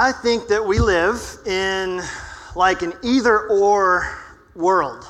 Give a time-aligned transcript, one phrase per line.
[0.00, 2.00] I think that we live in
[2.54, 4.16] like an either or
[4.54, 5.04] world.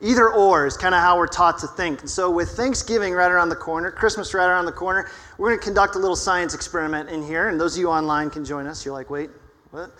[0.00, 1.98] Either or is kind of how we're taught to think.
[2.00, 5.58] And so, with Thanksgiving right around the corner, Christmas right around the corner, we're going
[5.58, 7.48] to conduct a little science experiment in here.
[7.48, 8.84] And those of you online can join us.
[8.84, 9.30] You're like, wait,
[9.72, 9.90] what?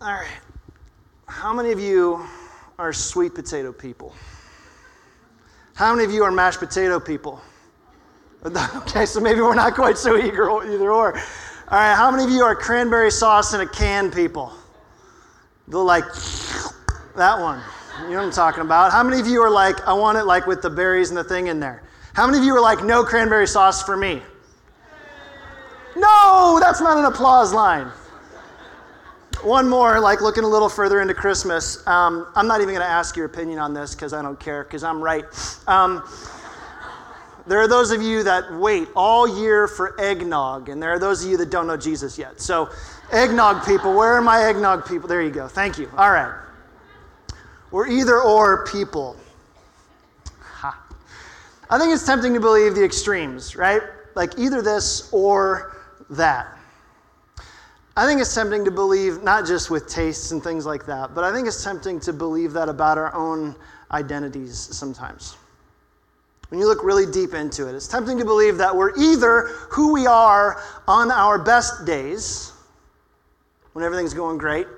[0.00, 0.26] All right.
[1.26, 2.24] How many of you
[2.78, 4.14] are sweet potato people?
[5.74, 7.42] How many of you are mashed potato people?
[8.76, 11.18] Okay, so maybe we're not quite so eager either or.
[11.66, 14.52] All right, how many of you are cranberry sauce in a can people?
[15.70, 16.04] Go like
[17.16, 17.58] that one.
[18.02, 18.92] You know what I'm talking about.
[18.92, 21.24] How many of you are like, I want it like with the berries and the
[21.24, 21.82] thing in there?
[22.12, 24.20] How many of you are like, no cranberry sauce for me?
[25.96, 27.90] No, that's not an applause line.
[29.42, 31.84] One more, like looking a little further into Christmas.
[31.86, 34.64] Um, I'm not even going to ask your opinion on this because I don't care
[34.64, 35.24] because I'm right.
[35.66, 36.06] Um,
[37.46, 41.24] there are those of you that wait all year for eggnog, and there are those
[41.24, 42.40] of you that don't know Jesus yet.
[42.40, 42.70] So,
[43.12, 45.08] eggnog people, where are my eggnog people?
[45.08, 45.46] There you go.
[45.46, 45.90] Thank you.
[45.96, 46.40] All right.
[47.70, 49.16] We're either or people.
[50.40, 50.82] Ha.
[51.68, 53.82] I think it's tempting to believe the extremes, right?
[54.14, 55.76] Like either this or
[56.10, 56.46] that.
[57.96, 61.24] I think it's tempting to believe, not just with tastes and things like that, but
[61.24, 63.54] I think it's tempting to believe that about our own
[63.90, 65.36] identities sometimes
[66.54, 67.74] when you look really deep into it.
[67.74, 72.52] It's tempting to believe that we're either who we are on our best days,
[73.72, 74.68] when everything's going great,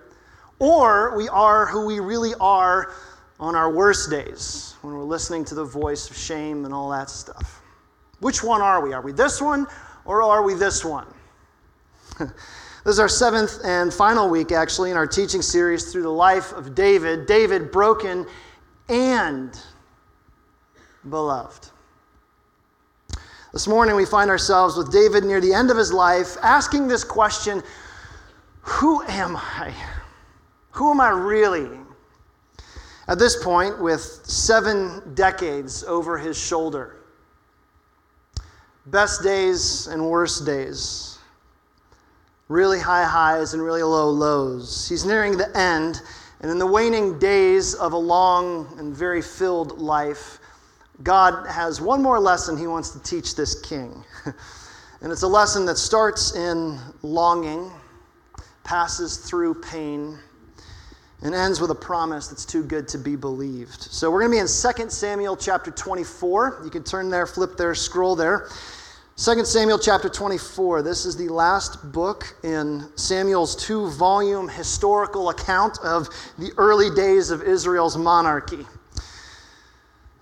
[0.58, 2.94] or we are who we really are
[3.38, 7.10] on our worst days, when we're listening to the voice of shame and all that
[7.10, 7.60] stuff.
[8.20, 8.94] Which one are we?
[8.94, 9.66] Are we this one,
[10.06, 11.06] or are we this one?
[12.18, 12.30] this
[12.86, 16.74] is our seventh and final week, actually, in our teaching series through the life of
[16.74, 17.26] David.
[17.26, 18.24] David, broken
[18.88, 19.60] and
[21.10, 21.70] beloved.
[23.52, 27.04] This morning, we find ourselves with David near the end of his life asking this
[27.04, 27.62] question
[28.62, 29.72] Who am I?
[30.72, 31.70] Who am I really?
[33.08, 36.96] At this point, with seven decades over his shoulder,
[38.86, 41.18] best days and worst days,
[42.48, 44.88] really high highs and really low lows.
[44.88, 46.02] He's nearing the end,
[46.40, 50.40] and in the waning days of a long and very filled life,
[51.02, 54.02] God has one more lesson he wants to teach this king.
[55.02, 57.70] and it's a lesson that starts in longing,
[58.64, 60.18] passes through pain,
[61.22, 63.82] and ends with a promise that's too good to be believed.
[63.82, 66.62] So we're going to be in 2 Samuel chapter 24.
[66.64, 68.48] You can turn there, flip there, scroll there.
[69.16, 70.82] 2 Samuel chapter 24.
[70.82, 76.08] This is the last book in Samuel's two volume historical account of
[76.38, 78.66] the early days of Israel's monarchy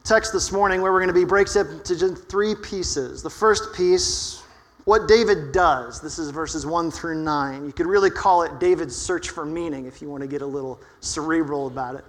[0.04, 3.22] text this morning where we're going to be breaks up into three pieces.
[3.22, 4.42] The first piece,
[4.84, 6.02] what David does.
[6.02, 7.64] This is verses 1 through 9.
[7.64, 10.46] You could really call it David's search for meaning if you want to get a
[10.46, 12.04] little cerebral about it.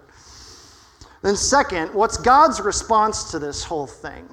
[1.22, 4.27] Then, second, what's God's response to this whole thing?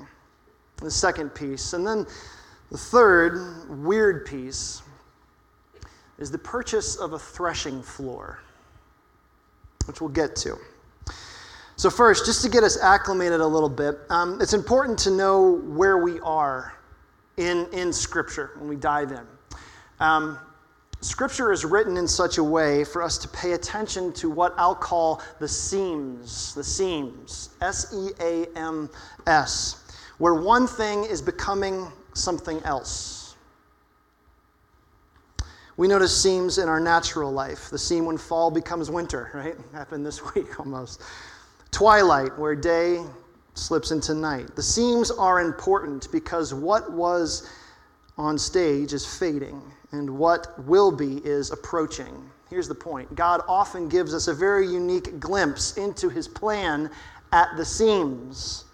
[0.78, 1.72] The second piece.
[1.72, 2.04] And then
[2.72, 4.82] the third, weird piece,
[6.18, 8.40] is the purchase of a threshing floor,
[9.86, 10.58] which we'll get to.
[11.82, 15.54] So, first, just to get us acclimated a little bit, um, it's important to know
[15.64, 16.74] where we are
[17.38, 19.26] in, in Scripture when we dive in.
[19.98, 20.38] Um,
[21.00, 24.76] scripture is written in such a way for us to pay attention to what I'll
[24.76, 28.88] call the seams, the seams, S E A M
[29.26, 29.82] S,
[30.18, 33.34] where one thing is becoming something else.
[35.76, 37.70] We notice seams in our natural life.
[37.70, 39.56] The seam when fall becomes winter, right?
[39.72, 41.02] Happened this week almost
[41.72, 43.04] twilight, where day
[43.54, 44.54] slips into night.
[44.54, 47.50] The seams are important because what was
[48.16, 49.60] on stage is fading
[49.90, 52.30] and what will be is approaching.
[52.48, 56.90] Here's the point God often gives us a very unique glimpse into his plan
[57.32, 58.66] at the seams.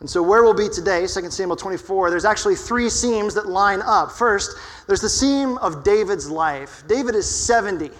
[0.00, 3.80] And so, where we'll be today, 2 Samuel 24, there's actually three seams that line
[3.82, 4.12] up.
[4.12, 4.56] First,
[4.86, 6.84] there's the seam of David's life.
[6.86, 7.90] David is 70.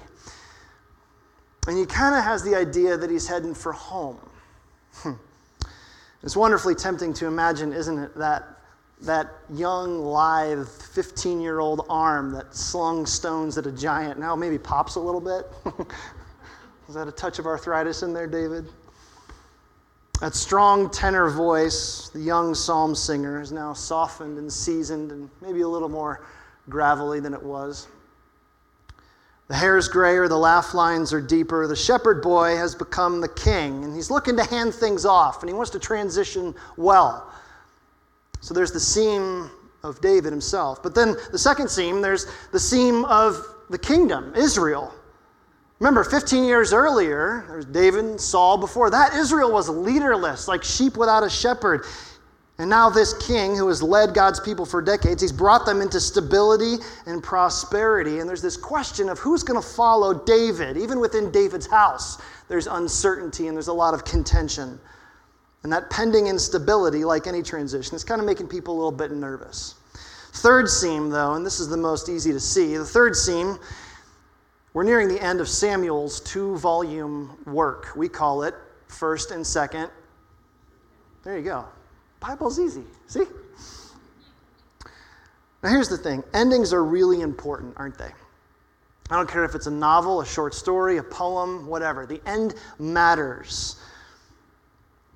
[1.66, 4.18] And he kind of has the idea that he's heading for home.
[4.94, 5.12] Hmm.
[6.22, 8.56] It's wonderfully tempting to imagine, isn't it, that
[9.02, 14.58] that young, lithe, 15 year old arm that slung stones at a giant now maybe
[14.58, 15.46] pops a little bit.
[16.88, 18.66] Is that a touch of arthritis in there, David?
[20.20, 25.60] That strong tenor voice, the young psalm singer, is now softened and seasoned and maybe
[25.60, 26.24] a little more
[26.70, 27.88] gravelly than it was.
[29.48, 31.66] The hair is grayer, the laugh lines are deeper.
[31.66, 35.48] The shepherd boy has become the king, and he's looking to hand things off, and
[35.48, 37.32] he wants to transition well.
[38.40, 39.50] So there's the seam
[39.84, 40.82] of David himself.
[40.82, 44.92] But then the second seam, there's the seam of the kingdom, Israel.
[45.78, 48.56] Remember, 15 years earlier, there's David and Saul.
[48.56, 51.84] Before that, Israel was leaderless, like sheep without a shepherd.
[52.58, 56.00] And now, this king who has led God's people for decades, he's brought them into
[56.00, 58.20] stability and prosperity.
[58.20, 60.78] And there's this question of who's going to follow David.
[60.78, 62.18] Even within David's house,
[62.48, 64.80] there's uncertainty and there's a lot of contention.
[65.64, 69.10] And that pending instability, like any transition, is kind of making people a little bit
[69.10, 69.74] nervous.
[70.32, 73.58] Third seam, though, and this is the most easy to see, the third seam,
[74.72, 77.88] we're nearing the end of Samuel's two volume work.
[77.96, 78.54] We call it
[78.88, 79.90] First and Second.
[81.22, 81.64] There you go.
[82.26, 82.82] Bible's easy.
[83.06, 83.24] See?
[85.62, 88.10] Now, here's the thing endings are really important, aren't they?
[89.10, 92.04] I don't care if it's a novel, a short story, a poem, whatever.
[92.04, 93.76] The end matters.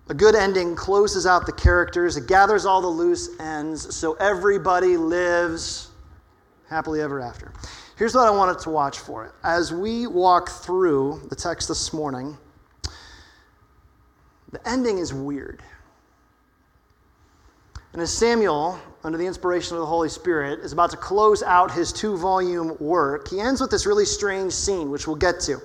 [0.09, 4.97] A good ending closes out the characters, it gathers all the loose ends so everybody
[4.97, 5.91] lives
[6.69, 7.53] happily ever after.
[7.97, 9.35] Here's what I wanted to watch for.
[9.43, 12.39] As we walk through the text this morning,
[14.53, 15.62] the ending is weird.
[17.93, 21.73] And as Samuel, under the inspiration of the Holy Spirit, is about to close out
[21.73, 25.61] his two volume work, he ends with this really strange scene, which we'll get to.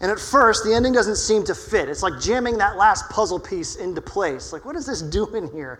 [0.00, 1.88] And at first, the ending doesn't seem to fit.
[1.88, 4.52] It's like jamming that last puzzle piece into place.
[4.52, 5.78] Like, what is this doing here?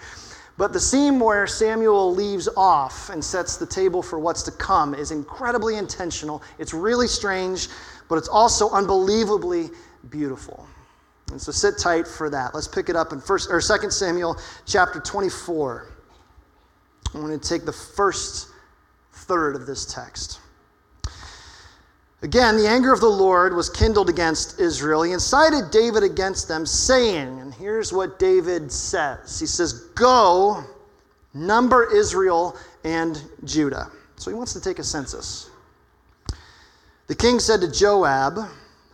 [0.59, 4.93] But the scene where Samuel leaves off and sets the table for what's to come
[4.93, 6.43] is incredibly intentional.
[6.59, 7.69] It's really strange,
[8.09, 9.71] but it's also unbelievably
[10.11, 10.67] beautiful.
[11.31, 12.55] And so sit tight for that.
[12.55, 14.37] Let's pick it up in first or second Samuel
[14.67, 15.93] chapter 24.
[17.15, 18.49] I'm going to take the first
[19.13, 20.41] third of this text.
[22.23, 25.03] Again, the anger of the Lord was kindled against Israel.
[25.03, 30.65] He incited David against them, saying, and here's what David says He says, Go,
[31.33, 33.91] number Israel and Judah.
[34.17, 35.51] So he wants to take a census.
[37.07, 38.39] The king said to Joab,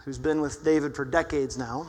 [0.04, 1.86] who's been with David for decades now,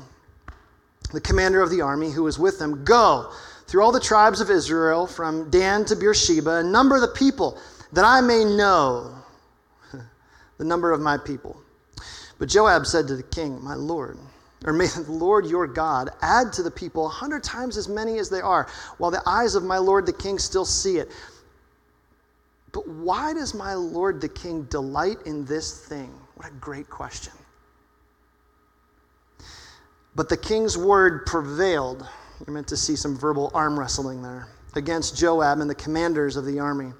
[1.11, 3.31] the commander of the army who was with them, Go
[3.67, 7.59] through all the tribes of Israel, from Dan to Beersheba, and number the people,
[7.93, 9.15] that I may know
[10.57, 11.61] the number of my people.
[12.37, 14.17] But Joab said to the king, My lord,
[14.65, 18.17] or may the Lord your God add to the people a hundred times as many
[18.19, 18.67] as they are,
[18.97, 21.11] while the eyes of my lord the king still see it.
[22.71, 26.13] But why does my lord the king delight in this thing?
[26.35, 27.33] What a great question.
[30.15, 32.07] But the king's word prevailed.
[32.45, 36.45] You're meant to see some verbal arm wrestling there against Joab and the commanders of
[36.45, 36.93] the army.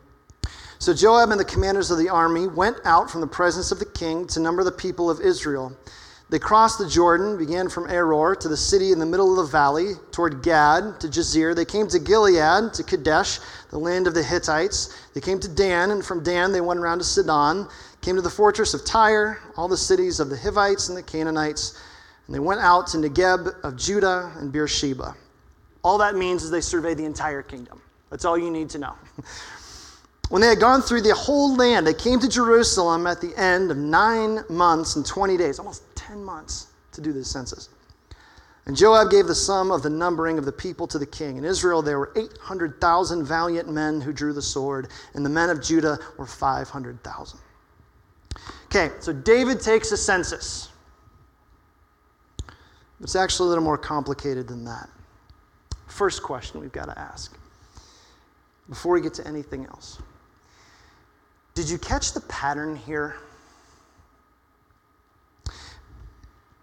[0.80, 3.86] So Joab and the commanders of the army went out from the presence of the
[3.86, 5.76] king to number the people of Israel.
[6.30, 9.52] They crossed the Jordan, began from Aroer to the city in the middle of the
[9.52, 11.56] valley, toward Gad to Jazer.
[11.56, 13.40] They came to Gilead, to Kadesh,
[13.70, 14.98] the land of the Hittites.
[15.14, 17.68] They came to Dan, and from Dan they went around to Sidon,
[18.02, 21.80] came to the fortress of Tyre, all the cities of the Hivites and the Canaanites.
[22.28, 25.16] And they went out to Negeb of Judah and Beersheba.
[25.84, 27.82] All that means is they surveyed the entire kingdom.
[28.10, 28.94] That's all you need to know.
[30.30, 33.70] when they had gone through the whole land, they came to Jerusalem at the end
[33.70, 37.70] of nine months and 20 days, almost 10 months to do this census.
[38.66, 41.38] And Joab gave the sum of the numbering of the people to the king.
[41.38, 45.62] In Israel, there were 800,000 valiant men who drew the sword, and the men of
[45.62, 47.40] Judah were 500,000.
[48.66, 50.70] Okay, so David takes a census.
[53.02, 54.90] It's actually a little more complicated than that.
[55.88, 57.38] First question we've got to ask
[58.70, 60.00] before we get to anything else
[61.54, 63.16] Did you catch the pattern here?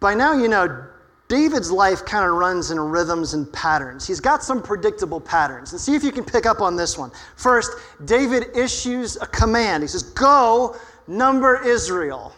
[0.01, 0.85] By now, you know,
[1.29, 4.07] David's life kind of runs in rhythms and patterns.
[4.07, 5.73] He's got some predictable patterns.
[5.73, 7.11] And see if you can pick up on this one.
[7.37, 9.83] First, David issues a command.
[9.83, 12.35] He says, Go, number Israel.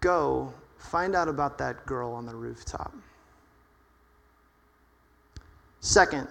[0.00, 2.92] Go, Find out about that girl on the rooftop.
[5.80, 6.26] Second,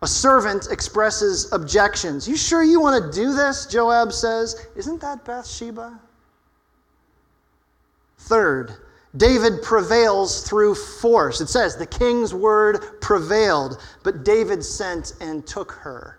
[0.00, 2.26] a servant expresses objections.
[2.26, 3.66] You sure you want to do this?
[3.66, 4.66] Joab says.
[4.74, 6.00] Isn't that Bathsheba?
[8.18, 8.74] Third,
[9.16, 11.40] David prevails through force.
[11.40, 16.18] It says, the king's word prevailed, but David sent and took her.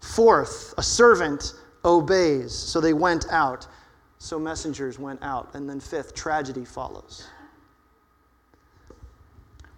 [0.00, 3.66] Fourth, a servant obeys, so they went out.
[4.26, 5.54] So messengers went out.
[5.54, 7.28] And then fifth, tragedy follows.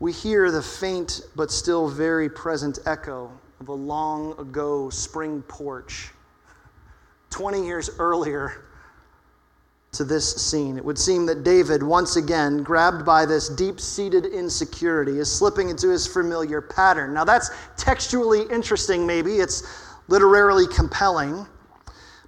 [0.00, 6.12] We hear the faint but still very present echo of a long ago spring porch.
[7.28, 8.64] 20 years earlier,
[9.93, 10.78] to this scene.
[10.78, 15.69] It would seem that David, once again, grabbed by this deep seated insecurity, is slipping
[15.69, 17.12] into his familiar pattern.
[17.12, 19.40] Now, that's textually interesting, maybe.
[19.40, 19.62] It's
[20.09, 21.47] literarily compelling.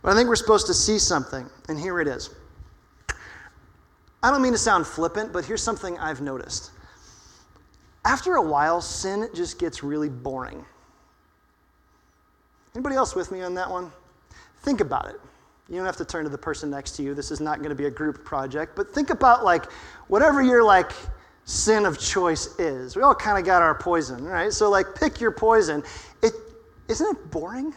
[0.02, 2.30] But I think we're supposed to see something, and here it is.
[4.22, 6.70] I don't mean to sound flippant, but here's something I've noticed.
[8.04, 10.64] After a while, sin just gets really boring.
[12.74, 13.90] Anybody else with me on that one?
[14.62, 15.20] Think about it.
[15.68, 17.14] You don't have to turn to the person next to you.
[17.14, 18.74] This is not going to be a group project.
[18.74, 19.70] But think about like
[20.08, 20.92] whatever your like
[21.44, 22.96] sin of choice is.
[22.96, 24.52] We all kind of got our poison, right?
[24.52, 25.82] So like pick your poison.
[26.22, 26.32] It
[26.88, 27.72] isn't it boring?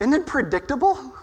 [0.00, 1.14] Isn't it predictable?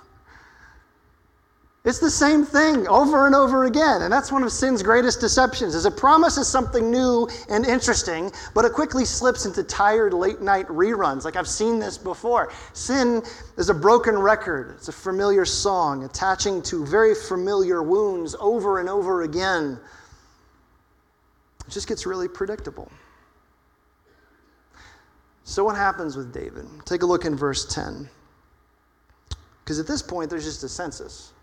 [1.87, 4.01] It's the same thing over and over again.
[4.01, 8.65] And that's one of sin's greatest deceptions is it promises something new and interesting, but
[8.65, 11.23] it quickly slips into tired late night reruns.
[11.23, 12.51] Like I've seen this before.
[12.73, 13.23] Sin
[13.57, 14.71] is a broken record.
[14.71, 19.79] It's a familiar song attaching to very familiar wounds over and over again.
[21.65, 22.91] It just gets really predictable.
[25.45, 26.65] So what happens with David?
[26.83, 28.09] Take a look in verse 10.
[29.67, 31.33] Because at this point, there's just a census.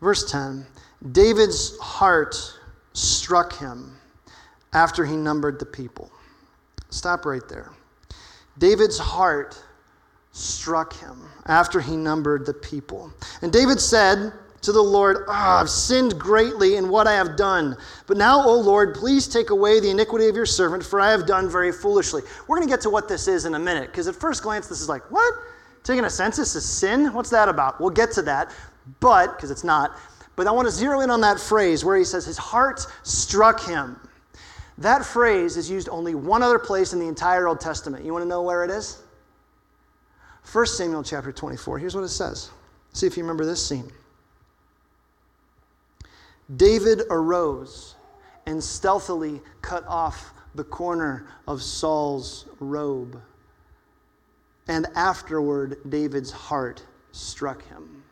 [0.00, 0.64] Verse 10
[1.10, 2.36] David's heart
[2.92, 3.96] struck him
[4.72, 6.12] after he numbered the people.
[6.90, 7.72] Stop right there.
[8.58, 9.60] David's heart
[10.30, 13.12] struck him after he numbered the people.
[13.42, 17.76] And David said to the Lord, oh, I've sinned greatly in what I have done.
[18.06, 21.26] But now, O Lord, please take away the iniquity of your servant, for I have
[21.26, 22.22] done very foolishly.
[22.46, 24.68] We're going to get to what this is in a minute, because at first glance,
[24.68, 25.34] this is like, what?
[25.84, 27.12] Taking a census is sin?
[27.12, 27.80] What's that about?
[27.80, 28.52] We'll get to that
[29.00, 29.96] but, because it's not,
[30.36, 33.62] but I want to zero in on that phrase where he says his heart struck
[33.64, 33.96] him.
[34.78, 38.04] That phrase is used only one other place in the entire Old Testament.
[38.04, 39.02] You want to know where it is?
[40.50, 41.78] 1 Samuel chapter 24.
[41.78, 42.50] Here's what it says.
[42.92, 43.90] See if you remember this scene.
[46.56, 47.94] David arose
[48.46, 53.20] and stealthily cut off the corner of Saul's robe.
[54.72, 58.02] And afterward, David's heart struck him.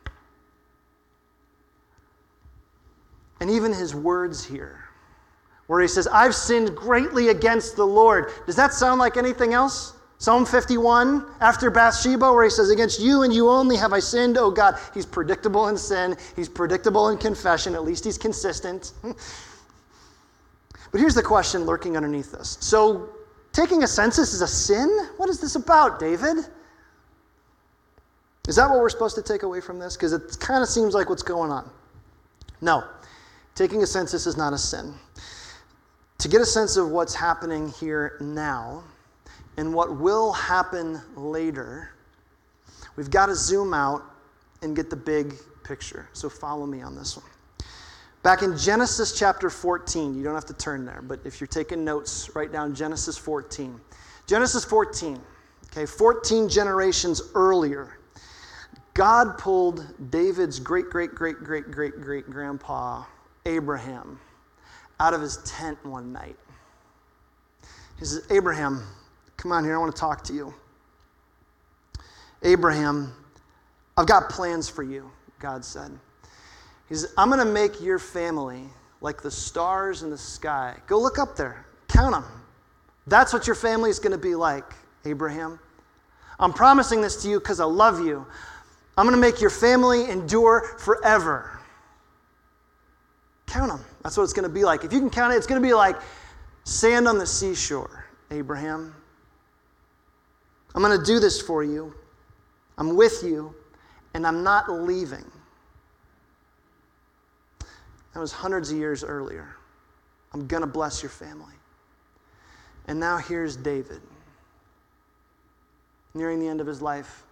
[3.40, 4.85] And even his words here,
[5.69, 8.26] where he says, I've sinned greatly against the Lord.
[8.45, 9.95] Does that sound like anything else?
[10.19, 14.37] Psalm 51, after Bathsheba, where he says, Against you and you only have I sinned,
[14.37, 14.79] oh God.
[14.93, 18.93] He's predictable in sin, he's predictable in confession, at least he's consistent.
[19.02, 22.59] but here's the question lurking underneath this.
[22.61, 23.14] So,
[23.52, 25.09] taking a census is a sin?
[25.16, 26.38] What is this about, David?
[28.49, 29.97] Is that what we're supposed to take away from this?
[29.97, 31.71] Because it kind of seems like what's going on.
[32.61, 32.85] No.
[33.54, 34.95] Taking a census is not a sin.
[36.19, 38.83] To get a sense of what's happening here now
[39.57, 41.90] and what will happen later,
[42.97, 44.02] we've got to zoom out
[44.62, 46.09] and get the big picture.
[46.12, 47.30] So follow me on this one.
[48.23, 51.85] Back in Genesis chapter 14, you don't have to turn there, but if you're taking
[51.85, 53.81] notes, write down Genesis 14.
[54.27, 55.19] Genesis 14,
[55.67, 57.99] okay, 14 generations earlier,
[58.93, 63.05] God pulled David's great, great, great, great, great, great grandpa
[63.47, 64.21] Abraham
[64.99, 66.37] out of his tent one night.
[67.99, 68.83] He says, Abraham,
[69.39, 70.53] come on here, I want to talk to you.
[72.43, 73.15] Abraham,
[73.97, 75.99] I've got plans for you, God said.
[76.91, 78.65] He says, I'm going to make your family
[79.01, 80.77] like the stars in the sky.
[80.87, 82.25] Go look up there, count them.
[83.07, 84.75] That's what your family is going to be like,
[85.07, 85.59] Abraham.
[86.39, 88.27] I'm promising this to you because I love you.
[88.99, 91.59] I'm going to make your family endure forever.
[93.47, 93.85] Count them.
[94.03, 94.85] That's what it's going to be like.
[94.85, 95.97] If you can count it, it's going to be like
[96.65, 98.95] sand on the seashore, Abraham.
[100.75, 101.95] I'm going to do this for you.
[102.79, 103.55] I'm with you,
[104.15, 105.25] and I'm not leaving.
[108.14, 109.57] That was hundreds of years earlier.
[110.33, 111.55] I'm going to bless your family.
[112.87, 114.00] And now here's David,
[116.14, 117.25] nearing the end of his life,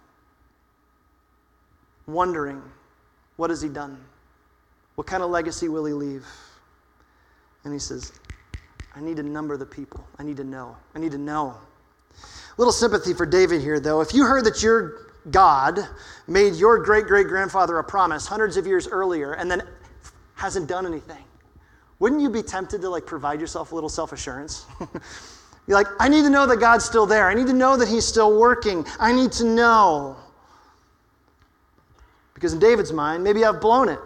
[2.07, 2.61] wondering,
[3.35, 3.97] what has he done?
[4.95, 6.25] What kind of legacy will he leave?
[7.63, 8.13] And he says,
[8.95, 10.05] I need to number the people.
[10.17, 10.75] I need to know.
[10.95, 11.55] I need to know.
[12.57, 14.01] Little sympathy for David here, though.
[14.01, 15.79] If you heard that your God
[16.27, 19.61] made your great great grandfather a promise hundreds of years earlier, and then
[20.39, 21.23] hasn't done anything.
[21.99, 24.65] Wouldn't you be tempted to like provide yourself a little self assurance?
[25.67, 27.27] You're like, I need to know that God's still there.
[27.27, 28.85] I need to know that He's still working.
[28.99, 30.15] I need to know.
[32.33, 33.99] Because in David's mind, maybe I've blown it.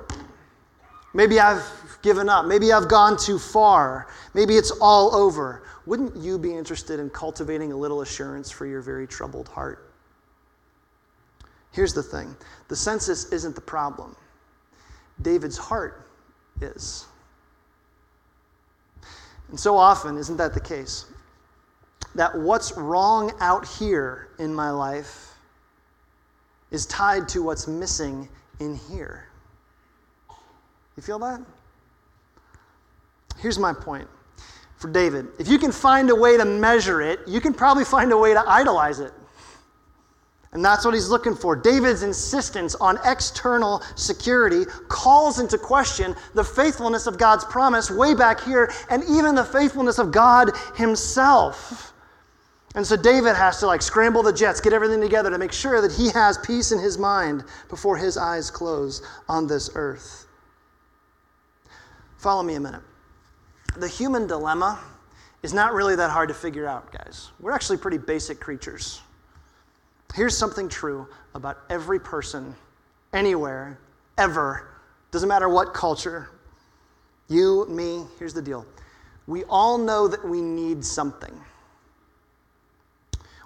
[1.13, 1.63] Maybe I've
[2.01, 2.47] given up.
[2.47, 4.07] Maybe I've gone too far.
[4.33, 5.63] Maybe it's all over.
[5.85, 9.91] Wouldn't you be interested in cultivating a little assurance for your very troubled heart?
[11.71, 12.35] Here's the thing
[12.69, 14.15] the census isn't the problem,
[15.21, 16.07] David's heart
[16.61, 17.05] is.
[19.49, 21.05] And so often, isn't that the case?
[22.15, 25.33] That what's wrong out here in my life
[26.71, 28.27] is tied to what's missing
[28.59, 29.27] in here.
[30.97, 31.41] You feel that?
[33.39, 34.07] Here's my point
[34.77, 35.27] for David.
[35.39, 38.33] If you can find a way to measure it, you can probably find a way
[38.33, 39.13] to idolize it.
[40.53, 41.55] And that's what he's looking for.
[41.55, 48.39] David's insistence on external security calls into question the faithfulness of God's promise way back
[48.39, 51.93] here and even the faithfulness of God himself.
[52.75, 55.81] And so David has to like scramble the jets, get everything together to make sure
[55.81, 60.27] that he has peace in his mind before his eyes close on this earth.
[62.17, 62.81] Follow me a minute.
[63.77, 64.79] The human dilemma
[65.41, 67.31] is not really that hard to figure out, guys.
[67.39, 69.01] We're actually pretty basic creatures.
[70.13, 72.55] Here's something true about every person,
[73.13, 73.79] anywhere,
[74.17, 74.69] ever,
[75.11, 76.29] doesn't matter what culture.
[77.29, 78.65] You, me, here's the deal.
[79.25, 81.33] We all know that we need something.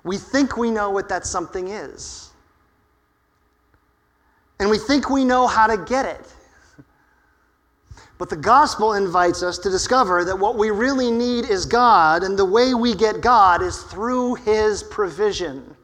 [0.04, 2.32] We think we know what that something is.
[4.60, 6.34] And we think we know how to get it.
[8.18, 12.38] But the gospel invites us to discover that what we really need is God, and
[12.38, 15.77] the way we get God is through his provision.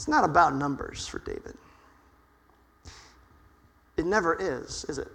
[0.00, 1.58] It's not about numbers for David.
[3.98, 5.08] It never is, is it?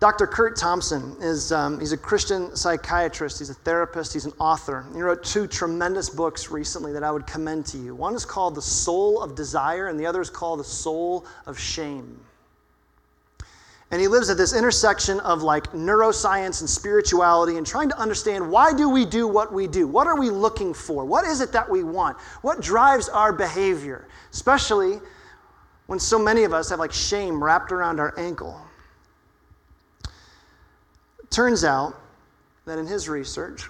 [0.00, 0.26] Dr.
[0.26, 4.84] Curt Thompson is um, he's a Christian psychiatrist, he's a therapist, he's an author.
[4.94, 7.94] He wrote two tremendous books recently that I would commend to you.
[7.94, 11.58] One is called The Soul of Desire, and the other is called The Soul of
[11.58, 12.20] Shame.
[13.90, 18.48] And he lives at this intersection of like neuroscience and spirituality and trying to understand
[18.48, 19.88] why do we do what we do?
[19.88, 21.04] What are we looking for?
[21.04, 22.16] What is it that we want?
[22.42, 24.06] What drives our behavior?
[24.32, 25.00] Especially
[25.86, 28.60] when so many of us have like shame wrapped around our ankle.
[31.30, 32.00] Turns out
[32.66, 33.68] that in his research,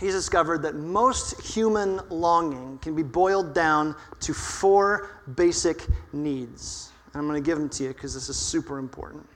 [0.00, 6.90] he's discovered that most human longing can be boiled down to four basic needs.
[7.12, 9.26] And I'm going to give them to you because this is super important.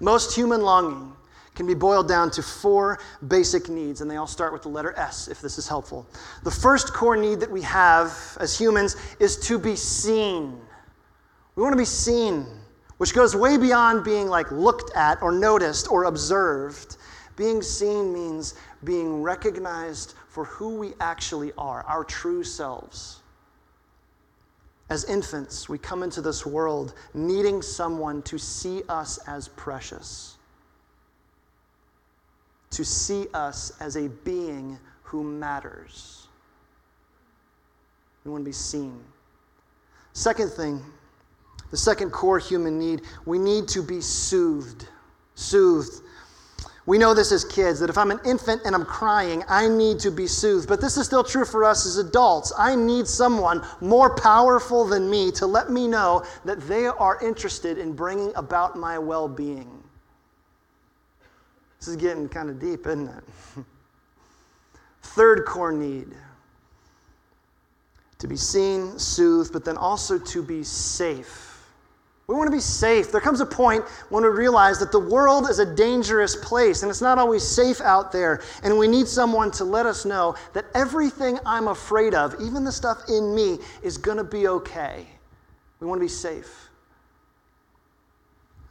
[0.00, 1.12] Most human longing
[1.54, 4.92] can be boiled down to four basic needs, and they all start with the letter
[4.98, 6.06] S, if this is helpful.
[6.42, 10.60] The first core need that we have as humans is to be seen.
[11.54, 12.46] We want to be seen,
[12.98, 16.96] which goes way beyond being like looked at or noticed or observed.
[17.36, 23.20] Being seen means being recognized for who we actually are, our true selves.
[24.90, 30.36] As infants, we come into this world needing someone to see us as precious,
[32.70, 36.28] to see us as a being who matters.
[38.24, 39.00] We want to be seen.
[40.12, 40.82] Second thing,
[41.70, 44.86] the second core human need, we need to be soothed.
[45.34, 46.02] Soothed.
[46.86, 49.98] We know this as kids that if I'm an infant and I'm crying, I need
[50.00, 50.68] to be soothed.
[50.68, 52.52] But this is still true for us as adults.
[52.58, 57.78] I need someone more powerful than me to let me know that they are interested
[57.78, 59.82] in bringing about my well being.
[61.78, 63.24] This is getting kind of deep, isn't it?
[65.02, 66.08] Third core need
[68.18, 71.53] to be seen, soothed, but then also to be safe.
[72.26, 73.12] We want to be safe.
[73.12, 76.88] There comes a point when we realize that the world is a dangerous place and
[76.88, 78.42] it's not always safe out there.
[78.62, 82.72] And we need someone to let us know that everything I'm afraid of, even the
[82.72, 85.06] stuff in me, is going to be okay.
[85.80, 86.70] We want to be safe.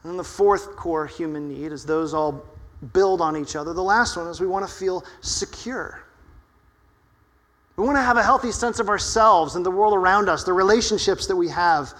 [0.02, 2.44] And then the fourth core human need is those all
[2.92, 3.72] build on each other.
[3.72, 6.04] The last one is we want to feel secure.
[7.76, 10.52] We want to have a healthy sense of ourselves and the world around us, the
[10.52, 11.94] relationships that we have.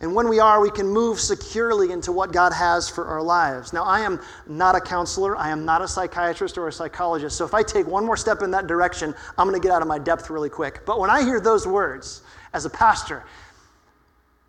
[0.00, 3.74] And when we are, we can move securely into what God has for our lives.
[3.74, 7.36] Now, I am not a counselor, I am not a psychiatrist or a psychologist.
[7.36, 9.82] So if I take one more step in that direction, I'm going to get out
[9.82, 10.86] of my depth really quick.
[10.86, 12.22] But when I hear those words
[12.54, 13.24] as a pastor,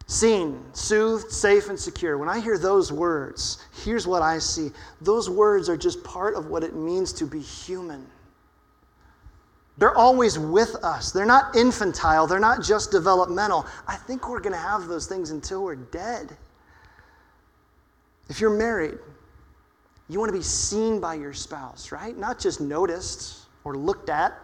[0.08, 4.72] seen, soothed, safe, and secure, when I hear those words, here's what I see.
[5.02, 8.08] Those words are just part of what it means to be human.
[9.82, 11.12] They're always with us.
[11.12, 13.66] They're not infantile, they're not just developmental.
[13.88, 16.38] I think we're going to have those things until we're dead.
[18.30, 19.00] If you're married,
[20.08, 22.16] you want to be seen by your spouse, right?
[22.16, 24.38] Not just noticed or looked at,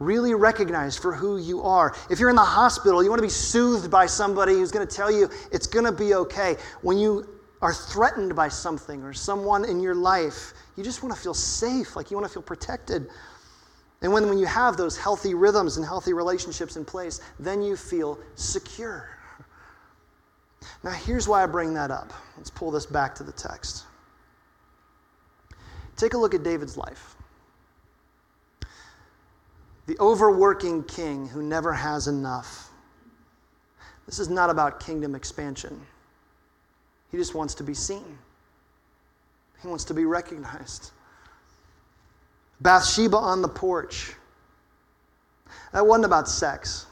[0.00, 1.94] really recognized for who you are.
[2.10, 4.92] If you're in the hospital, you want to be soothed by somebody who's going to
[4.92, 6.56] tell you it's going to be okay.
[6.82, 7.28] When you
[7.62, 11.94] are threatened by something or someone in your life, you just want to feel safe,
[11.94, 13.08] like you want to feel protected.
[14.00, 17.76] And when, when you have those healthy rhythms and healthy relationships in place, then you
[17.76, 19.08] feel secure.
[20.84, 22.12] Now, here's why I bring that up.
[22.36, 23.84] Let's pull this back to the text.
[25.96, 27.16] Take a look at David's life.
[29.86, 32.70] The overworking king who never has enough.
[34.06, 35.80] This is not about kingdom expansion.
[37.10, 38.18] He just wants to be seen,
[39.60, 40.92] he wants to be recognized.
[42.60, 44.14] Bathsheba on the porch.
[45.72, 46.86] That wasn't about sex.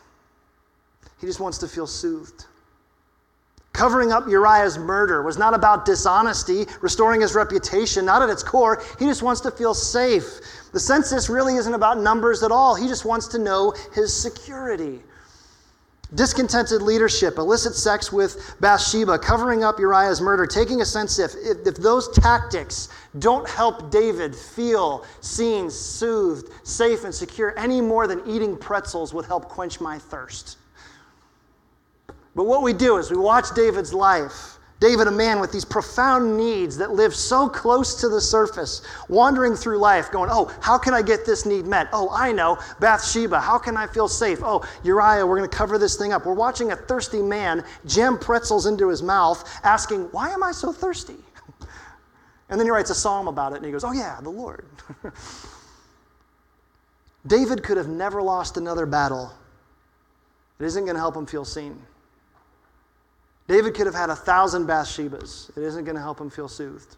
[1.20, 2.44] He just wants to feel soothed.
[3.72, 8.83] Covering up Uriah's murder was not about dishonesty, restoring his reputation, not at its core.
[8.98, 10.40] He just wants to feel safe.
[10.72, 12.74] The census really isn't about numbers at all.
[12.74, 15.02] He just wants to know his security.
[16.14, 21.66] Discontented leadership, illicit sex with Bathsheba, covering up Uriah's murder, taking a sense if, if,
[21.66, 22.88] if, those tactics
[23.19, 29.25] don't help David feel seen, soothed, safe, and secure any more than eating pretzels would
[29.25, 30.59] help quench my thirst.
[32.37, 36.37] But what we do is we watch David's life David, a man with these profound
[36.37, 40.93] needs that live so close to the surface, wandering through life, going, Oh, how can
[40.93, 41.89] I get this need met?
[41.95, 44.41] Oh, I know, Bathsheba, how can I feel safe?
[44.43, 46.27] Oh, Uriah, we're going to cover this thing up.
[46.27, 50.73] We're watching a thirsty man jam pretzels into his mouth, asking, Why am I so
[50.73, 51.17] thirsty?
[52.49, 54.67] And then he writes a psalm about it and he goes, Oh, yeah, the Lord.
[57.27, 59.33] David could have never lost another battle.
[60.61, 61.77] It isn't going to help him feel seen.
[63.48, 65.56] David could have had a thousand Bathshebas.
[65.56, 66.96] It isn't going to help him feel soothed.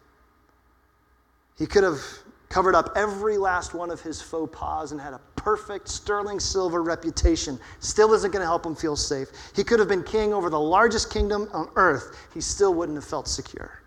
[1.57, 2.01] He could have
[2.49, 6.81] covered up every last one of his faux pas and had a perfect sterling silver
[6.81, 7.59] reputation.
[7.79, 9.27] Still isn't going to help him feel safe.
[9.55, 12.17] He could have been king over the largest kingdom on earth.
[12.33, 13.81] He still wouldn't have felt secure.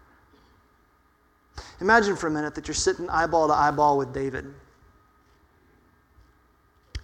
[1.81, 4.55] Imagine for a minute that you're sitting eyeball to eyeball with David.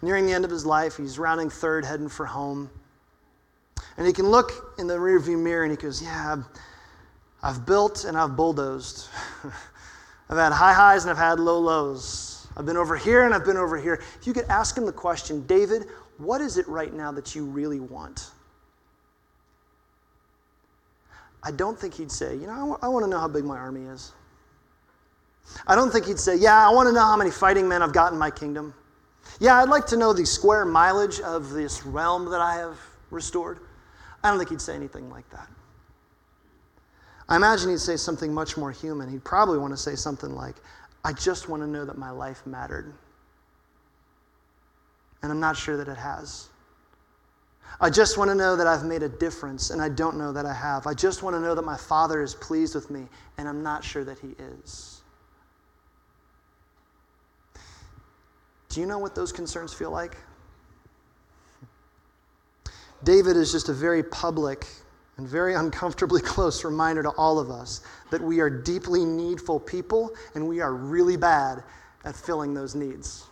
[0.00, 2.70] Nearing the end of his life, he's rounding third, heading for home.
[3.96, 6.44] And he can look in the rearview mirror and he goes, Yeah, I've,
[7.42, 9.08] I've built and I've bulldozed.
[10.30, 12.46] I've had high highs and I've had low lows.
[12.56, 14.02] I've been over here and I've been over here.
[14.20, 15.86] If you could ask him the question, David,
[16.18, 18.30] what is it right now that you really want?
[21.42, 23.44] I don't think he'd say, You know, I, w- I want to know how big
[23.44, 24.12] my army is.
[25.66, 27.92] I don't think he'd say, Yeah, I want to know how many fighting men I've
[27.92, 28.74] got in my kingdom.
[29.40, 32.78] Yeah, I'd like to know the square mileage of this realm that I have
[33.10, 33.60] restored.
[34.22, 35.48] I don't think he'd say anything like that.
[37.28, 39.10] I imagine he'd say something much more human.
[39.10, 40.56] He'd probably want to say something like,
[41.04, 42.94] I just want to know that my life mattered.
[45.22, 46.48] And I'm not sure that it has.
[47.80, 50.46] I just want to know that I've made a difference, and I don't know that
[50.46, 50.86] I have.
[50.86, 53.84] I just want to know that my Father is pleased with me, and I'm not
[53.84, 55.02] sure that He is.
[58.68, 60.16] Do you know what those concerns feel like?
[63.04, 64.66] David is just a very public
[65.16, 70.14] and very uncomfortably close reminder to all of us that we are deeply needful people
[70.34, 71.62] and we are really bad
[72.04, 73.24] at filling those needs.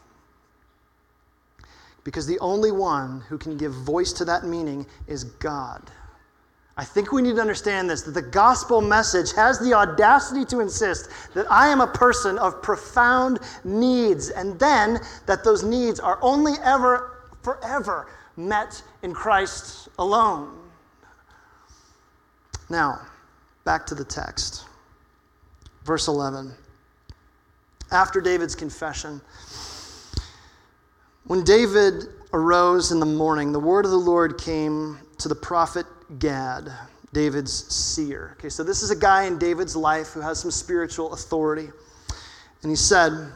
[2.04, 5.82] Because the only one who can give voice to that meaning is God.
[6.76, 10.60] I think we need to understand this that the gospel message has the audacity to
[10.60, 16.18] insist that I am a person of profound needs, and then that those needs are
[16.20, 20.58] only ever, forever met in Christ alone.
[22.68, 23.00] Now,
[23.64, 24.64] back to the text.
[25.84, 26.52] Verse 11.
[27.92, 29.20] After David's confession,
[31.24, 35.86] when David arose in the morning, the word of the Lord came to the prophet
[36.18, 36.70] Gad,
[37.12, 38.36] David's seer.
[38.38, 41.70] Okay, so this is a guy in David's life who has some spiritual authority.
[42.62, 43.32] And he said,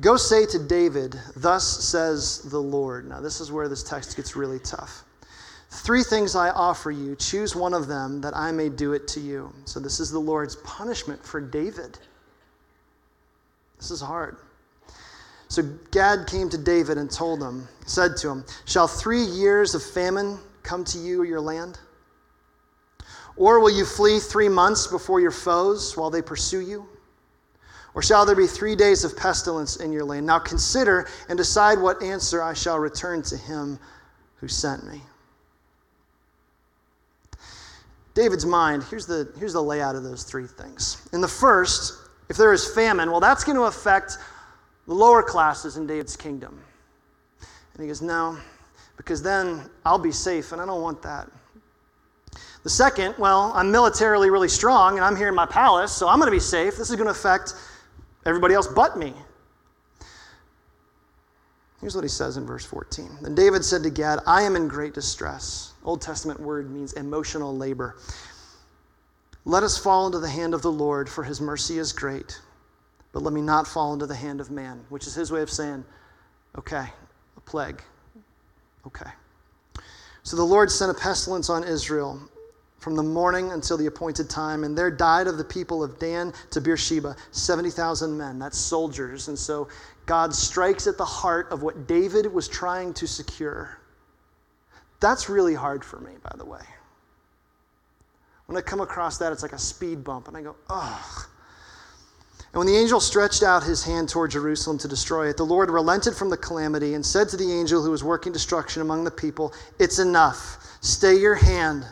[0.00, 3.08] Go say to David, Thus says the Lord.
[3.08, 5.04] Now, this is where this text gets really tough.
[5.70, 7.16] Three things I offer you.
[7.16, 9.52] Choose one of them that I may do it to you.
[9.64, 11.98] So, this is the Lord's punishment for David.
[13.78, 14.36] This is hard.
[15.48, 19.82] So, Gad came to David and told him, said to him, Shall three years of
[19.82, 21.78] famine come to you or your land?
[23.36, 26.86] Or will you flee three months before your foes while they pursue you?
[27.96, 30.26] Or shall there be three days of pestilence in your land?
[30.26, 33.78] Now consider and decide what answer I shall return to him
[34.36, 35.00] who sent me.
[38.12, 41.08] David's mind, here's the, here's the layout of those three things.
[41.14, 41.94] In the first,
[42.28, 44.18] if there is famine, well, that's going to affect
[44.86, 46.60] the lower classes in David's kingdom.
[47.40, 48.36] And he goes, No,
[48.98, 51.28] because then I'll be safe, and I don't want that.
[52.62, 56.18] The second, well, I'm militarily really strong, and I'm here in my palace, so I'm
[56.18, 56.76] going to be safe.
[56.76, 57.54] This is going to affect
[58.26, 59.14] everybody else but me.
[61.80, 63.18] Here's what he says in verse 14.
[63.22, 65.74] Then David said to Gad, I am in great distress.
[65.84, 67.96] Old Testament word means emotional labor.
[69.44, 72.40] Let us fall into the hand of the Lord, for his mercy is great.
[73.12, 75.50] But let me not fall into the hand of man, which is his way of
[75.50, 75.84] saying,
[76.58, 76.86] okay,
[77.36, 77.82] a plague.
[78.86, 79.10] Okay.
[80.22, 82.20] So the Lord sent a pestilence on Israel
[82.86, 86.32] from the morning until the appointed time, and there died of the people of Dan
[86.52, 88.38] to Beersheba 70,000 men.
[88.38, 89.26] That's soldiers.
[89.26, 89.66] And so
[90.06, 93.80] God strikes at the heart of what David was trying to secure.
[95.00, 96.62] That's really hard for me, by the way.
[98.46, 101.26] When I come across that, it's like a speed bump, and I go, ugh.
[102.52, 105.70] And when the angel stretched out his hand toward Jerusalem to destroy it, the Lord
[105.70, 109.10] relented from the calamity and said to the angel who was working destruction among the
[109.10, 110.64] people, It's enough.
[110.82, 111.84] Stay your hand.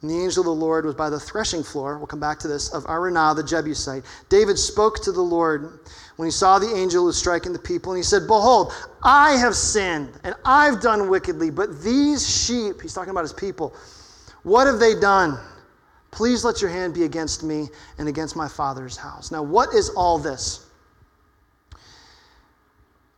[0.00, 2.48] And the angel of the Lord was by the threshing floor, we'll come back to
[2.48, 4.04] this, of Araunah the Jebusite.
[4.28, 5.80] David spoke to the Lord
[6.16, 9.56] when he saw the angel was striking the people, and he said, Behold, I have
[9.56, 13.74] sinned, and I've done wickedly, but these sheep, he's talking about his people,
[14.44, 15.36] what have they done?
[16.12, 19.30] Please let your hand be against me and against my father's house.
[19.30, 20.67] Now, what is all this?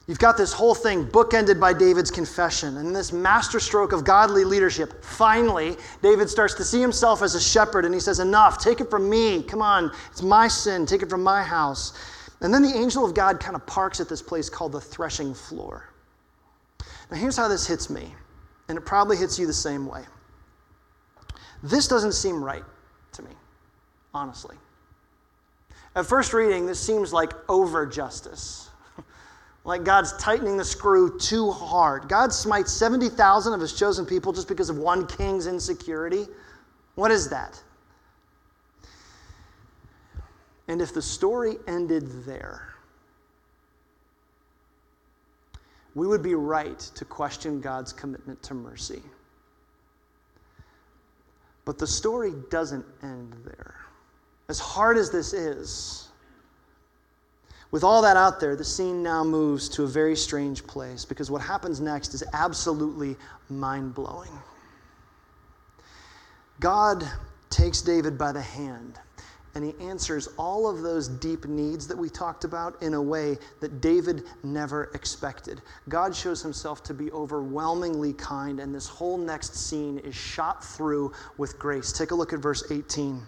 [0.06, 5.04] You've got this whole thing bookended by David's confession and this masterstroke of godly leadership.
[5.04, 8.90] Finally, David starts to see himself as a shepherd and he says, Enough, take it
[8.90, 9.42] from me.
[9.42, 11.92] Come on, it's my sin, take it from my house.
[12.40, 15.34] And then the angel of God kind of parks at this place called the threshing
[15.34, 15.90] floor.
[17.10, 18.14] Now, here's how this hits me,
[18.68, 20.04] and it probably hits you the same way.
[21.62, 22.64] This doesn't seem right
[23.12, 23.30] to me,
[24.14, 24.56] honestly.
[25.94, 28.70] At first reading, this seems like over justice.
[29.70, 32.08] Like God's tightening the screw too hard.
[32.08, 36.26] God smites 70,000 of his chosen people just because of one king's insecurity.
[36.96, 37.62] What is that?
[40.66, 42.74] And if the story ended there,
[45.94, 49.02] we would be right to question God's commitment to mercy.
[51.64, 53.76] But the story doesn't end there.
[54.48, 56.09] As hard as this is,
[57.70, 61.30] with all that out there, the scene now moves to a very strange place because
[61.30, 63.16] what happens next is absolutely
[63.48, 64.32] mind blowing.
[66.58, 67.04] God
[67.48, 68.98] takes David by the hand
[69.54, 73.36] and he answers all of those deep needs that we talked about in a way
[73.60, 75.60] that David never expected.
[75.88, 81.12] God shows himself to be overwhelmingly kind, and this whole next scene is shot through
[81.36, 81.90] with grace.
[81.90, 83.20] Take a look at verse 18.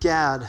[0.00, 0.48] Gad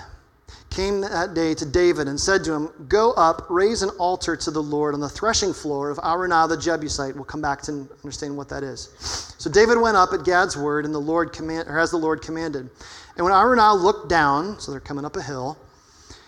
[0.69, 4.51] came that day to David and said to him, Go up, raise an altar to
[4.51, 7.15] the Lord on the threshing floor of Araunah the Jebusite.
[7.15, 8.89] We'll come back to understand what that is.
[9.37, 12.21] So David went up at Gad's word, and the Lord command, or as the Lord
[12.21, 12.69] commanded.
[13.15, 15.57] And when Araunah looked down, so they're coming up a hill,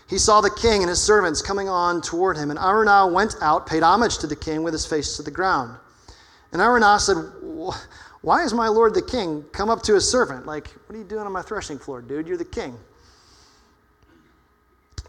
[0.08, 2.52] he saw the king and his servants coming on toward him.
[2.52, 5.76] And Araunah went out, paid homage to the king with his face to the ground.
[6.52, 7.18] And Araunah said,
[8.22, 10.46] Why is my lord the king come up to his servant?
[10.46, 12.28] Like, what are you doing on my threshing floor, dude?
[12.28, 12.78] You're the king.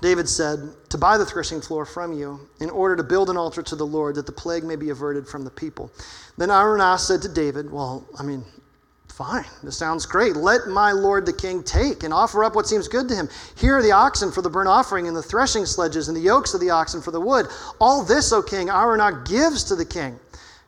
[0.01, 0.59] David said,
[0.91, 3.87] To buy the threshing floor from you, in order to build an altar to the
[3.87, 5.91] Lord, that the plague may be averted from the people.
[6.37, 8.45] Then Araunah said to David, Well, I mean,
[9.17, 10.37] Fine, this sounds great.
[10.37, 13.31] Let my lord the king take and offer up what seems good to him.
[13.57, 16.53] Here are the oxen for the burnt offering, and the threshing sledges, and the yokes
[16.53, 17.47] of the oxen for the wood.
[17.81, 20.21] All this, O king, Araunah gives to the king.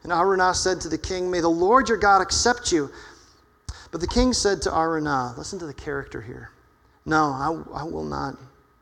[0.02, 2.90] And Araunah said to the king, May the Lord your God accept you.
[3.90, 6.50] But the king said to Araunah, Listen to the character here.
[7.04, 8.34] No, I, I will not.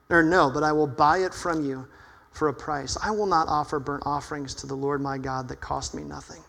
[0.08, 1.86] Or no, but I will buy it from you
[2.30, 2.96] for a price.
[3.02, 6.42] I will not offer burnt offerings to the Lord my God that cost me nothing.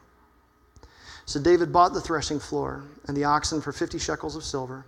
[1.25, 4.85] So David bought the threshing floor and the oxen for 50 shekels of silver.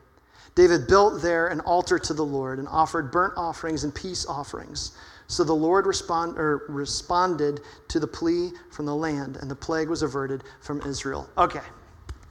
[0.56, 4.92] David built there an altar to the Lord and offered burnt offerings and peace offerings.
[5.28, 10.02] So the Lord respond, responded to the plea from the land, and the plague was
[10.02, 11.30] averted from Israel.
[11.38, 11.62] Okay,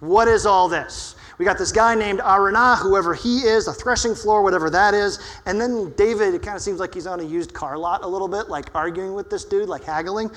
[0.00, 1.14] what is all this?
[1.38, 5.20] We got this guy named Araunah, whoever he is, a threshing floor, whatever that is.
[5.46, 8.06] And then David, it kind of seems like he's on a used car lot a
[8.06, 10.30] little bit, like arguing with this dude, like haggling.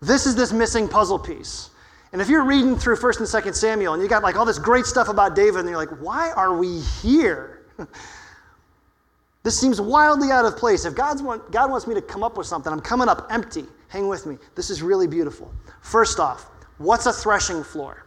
[0.00, 1.70] This is this missing puzzle piece.
[2.12, 4.58] And if you're reading through 1st and 2nd Samuel and you got like all this
[4.58, 7.66] great stuff about David and you're like, why are we here?
[9.44, 10.84] This seems wildly out of place.
[10.84, 13.64] If God's want, God wants me to come up with something, I'm coming up empty.
[13.88, 14.36] Hang with me.
[14.54, 15.50] This is really beautiful.
[15.80, 18.04] First off, what's a threshing floor?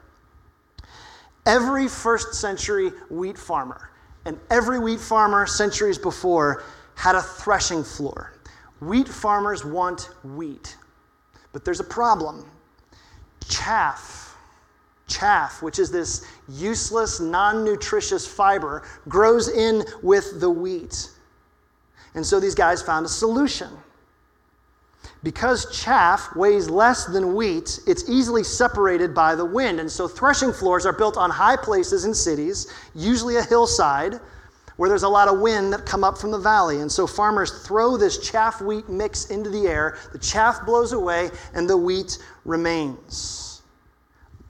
[1.45, 3.89] Every first century wheat farmer
[4.25, 6.63] and every wheat farmer centuries before
[6.95, 8.33] had a threshing floor.
[8.79, 10.75] Wheat farmers want wheat,
[11.53, 12.45] but there's a problem.
[13.47, 14.37] Chaff,
[15.07, 21.09] chaff, which is this useless, non nutritious fiber, grows in with the wheat.
[22.13, 23.69] And so these guys found a solution.
[25.23, 29.79] Because chaff weighs less than wheat, it's easily separated by the wind.
[29.79, 34.19] And so threshing floors are built on high places in cities, usually a hillside,
[34.77, 36.81] where there's a lot of wind that come up from the valley.
[36.81, 41.29] And so farmers throw this chaff wheat mix into the air, the chaff blows away,
[41.53, 43.61] and the wheat remains.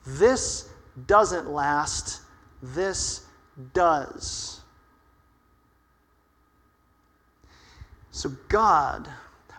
[0.06, 0.70] This
[1.06, 2.22] doesn't last,
[2.62, 3.26] this
[3.74, 4.60] does.
[8.10, 9.06] So God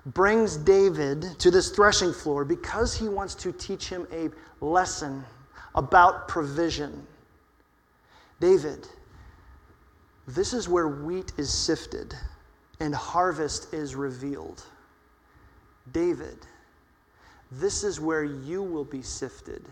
[0.06, 4.30] brings David to this threshing floor because he wants to teach him a
[4.64, 5.24] lesson
[5.76, 7.06] about provision.
[8.40, 8.88] David,
[10.28, 12.14] this is where wheat is sifted
[12.80, 14.64] and harvest is revealed.
[15.92, 16.38] David,
[17.52, 19.66] this is where you will be sifted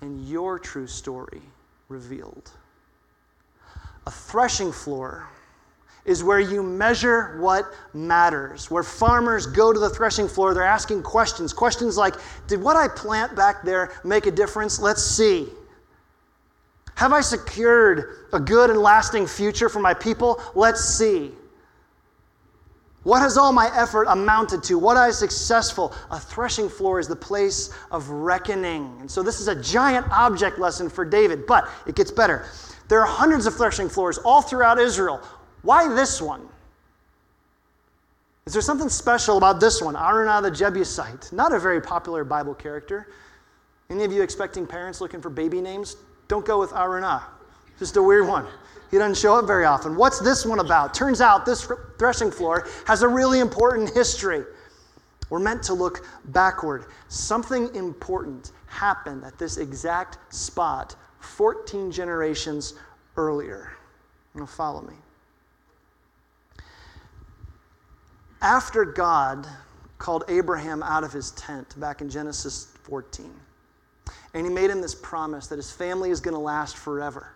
[0.00, 1.42] and your true story
[1.88, 2.50] revealed.
[4.06, 5.28] A threshing floor
[6.06, 8.70] is where you measure what matters.
[8.70, 11.52] Where farmers go to the threshing floor, they're asking questions.
[11.52, 12.14] Questions like
[12.46, 14.78] Did what I plant back there make a difference?
[14.78, 15.48] Let's see.
[16.94, 20.40] Have I secured a good and lasting future for my people?
[20.54, 21.32] Let's see.
[23.02, 24.78] What has all my effort amounted to?
[24.78, 25.94] What I successful?
[26.10, 28.96] A threshing floor is the place of reckoning.
[28.98, 32.46] And so this is a giant object lesson for David, but it gets better.
[32.88, 35.20] There are hundreds of threshing floors all throughout Israel.
[35.66, 36.48] Why this one?
[38.46, 41.32] Is there something special about this one, Araunah the Jebusite?
[41.32, 43.08] Not a very popular Bible character.
[43.90, 45.96] Any of you expecting parents looking for baby names?
[46.28, 47.24] Don't go with Araunah.
[47.80, 48.46] Just a weird one.
[48.92, 49.96] He doesn't show up very often.
[49.96, 50.94] What's this one about?
[50.94, 54.44] Turns out this threshing floor has a really important history.
[55.30, 56.84] We're meant to look backward.
[57.08, 62.74] Something important happened at this exact spot 14 generations
[63.16, 63.72] earlier.
[64.36, 64.94] Now, follow me.
[68.46, 69.44] After God
[69.98, 73.28] called Abraham out of his tent back in Genesis 14,
[74.34, 77.34] and he made him this promise that his family is going to last forever,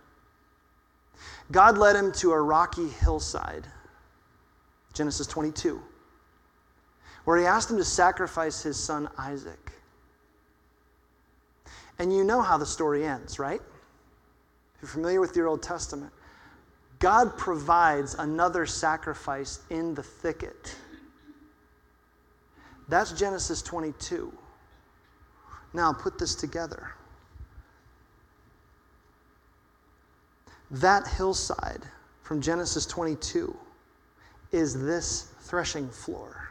[1.51, 3.66] God led him to a rocky hillside,
[4.92, 5.83] Genesis 22,
[7.25, 9.73] where he asked him to sacrifice his son Isaac.
[11.99, 13.61] And you know how the story ends, right?
[14.77, 16.12] If you're familiar with your Old Testament,
[17.01, 20.77] God provides another sacrifice in the thicket.
[22.90, 24.33] That's Genesis 22.
[25.72, 26.90] Now, put this together.
[30.72, 31.83] That hillside
[32.22, 33.57] from Genesis 22
[34.50, 36.50] is this threshing floor.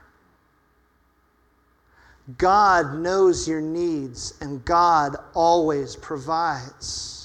[2.37, 7.18] God knows your needs, and God always provides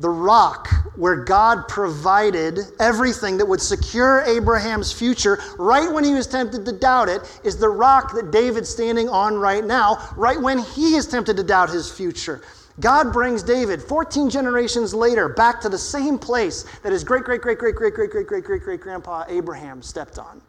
[0.00, 6.26] the rock where God provided everything that would secure Abraham's future, right when he was
[6.26, 10.58] tempted to doubt it, is the rock that David's standing on right now, right when
[10.58, 12.42] he is tempted to doubt his future.
[12.80, 17.40] God brings David 14 generations later back to the same place that his great, great,
[17.40, 20.42] great, great, great, great, great, great, great, great grandpa Abraham stepped on.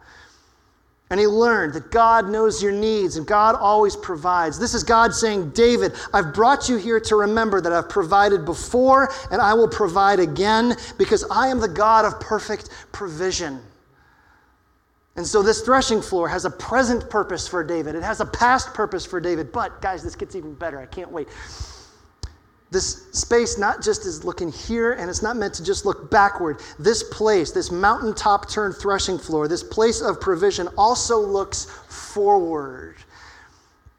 [1.11, 4.57] And he learned that God knows your needs and God always provides.
[4.57, 9.13] This is God saying, David, I've brought you here to remember that I've provided before
[9.29, 13.61] and I will provide again because I am the God of perfect provision.
[15.15, 18.73] And so this threshing floor has a present purpose for David, it has a past
[18.73, 19.51] purpose for David.
[19.51, 20.79] But, guys, this gets even better.
[20.79, 21.27] I can't wait.
[22.71, 26.61] This space not just is looking here and it's not meant to just look backward.
[26.79, 32.95] This place, this mountaintop turned threshing floor, this place of provision also looks forward.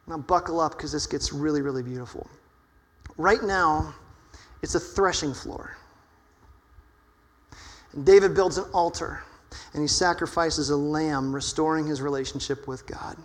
[0.06, 2.28] Now, buckle up because this gets really, really beautiful.
[3.16, 3.94] Right now,
[4.62, 5.76] it's a threshing floor.
[7.92, 9.22] And David builds an altar
[9.72, 13.16] and he sacrifices a lamb, restoring his relationship with God.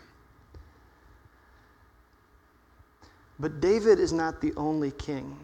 [3.41, 5.35] But David is not the only king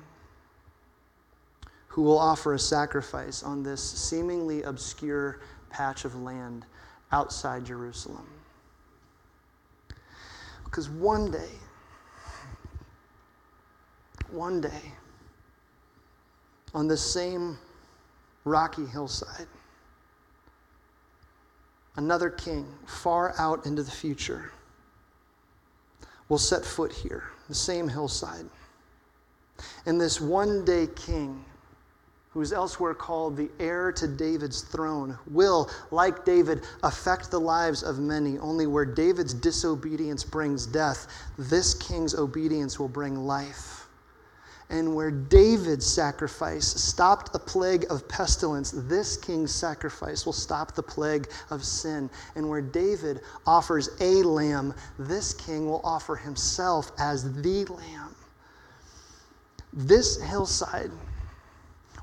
[1.87, 5.39] who will offer a sacrifice on this seemingly obscure
[5.71, 6.63] patch of land
[7.11, 8.27] outside Jerusalem.
[10.63, 11.49] Because one day,
[14.29, 14.91] one day,
[16.75, 17.57] on this same
[18.43, 19.47] rocky hillside,
[21.95, 24.51] another king, far out into the future,
[26.29, 28.45] will set foot here, the same hillside.
[29.85, 31.43] And this one day king,
[32.31, 37.83] who is elsewhere called the heir to David's throne, will, like David, affect the lives
[37.83, 38.37] of many.
[38.37, 43.76] Only where David's disobedience brings death, this king's obedience will bring life
[44.69, 50.83] and where David's sacrifice stopped a plague of pestilence, this king's sacrifice will stop the
[50.83, 52.09] plague of sin.
[52.35, 58.13] And where David offers a lamb, this king will offer himself as the lamb.
[59.71, 60.91] This hillside,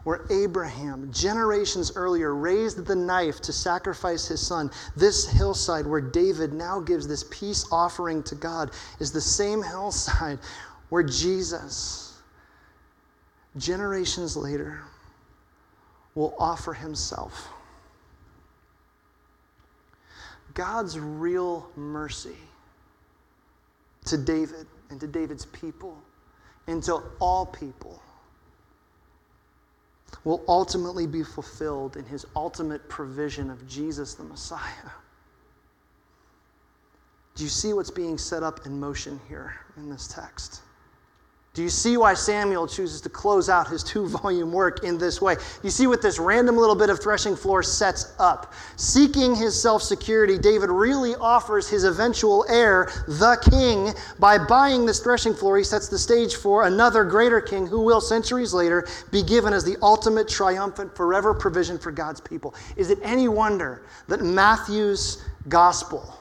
[0.05, 6.55] where Abraham, generations earlier, raised the knife to sacrifice his son, this hillside where David
[6.55, 10.39] now gives this peace offering to God, is the same hillside
[10.89, 12.04] where Jesus
[13.57, 14.83] generations later,
[16.15, 17.49] will offer himself.
[20.55, 22.37] God's real mercy
[24.07, 26.01] to David and to David's people
[26.67, 28.01] and to all people
[30.23, 34.91] will ultimately be fulfilled in his ultimate provision of Jesus the Messiah.
[37.35, 40.63] Do you see what's being set up in motion here in this text?
[41.55, 45.23] Do you see why Samuel chooses to close out his two volume work in this
[45.23, 45.37] way?
[45.63, 48.53] You see what this random little bit of threshing floor sets up.
[48.75, 54.99] Seeking his self security, David really offers his eventual heir, the king, by buying this
[54.99, 55.57] threshing floor.
[55.57, 59.63] He sets the stage for another greater king who will, centuries later, be given as
[59.65, 62.53] the ultimate triumphant, forever provision for God's people.
[62.77, 66.19] Is it any wonder that Matthew's gospel?